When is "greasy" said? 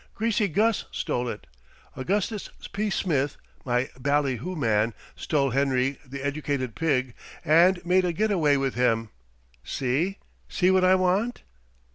0.15-0.47